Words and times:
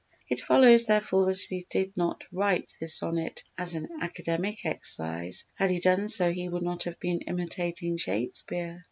It 0.27 0.39
follows 0.39 0.87
therefore 0.87 1.27
that 1.27 1.37
he 1.37 1.63
did 1.69 1.95
not 1.95 2.23
write 2.31 2.73
this 2.79 2.95
sonnet 2.95 3.43
as 3.55 3.75
an 3.75 3.87
academic 4.01 4.65
exercise, 4.65 5.45
had 5.53 5.69
he 5.69 5.79
done 5.79 6.09
so 6.09 6.31
he 6.31 6.49
would 6.49 6.63
not 6.63 6.85
have 6.85 6.99
been 6.99 7.21
imitating 7.21 7.97
Shakespeare. 7.97 8.79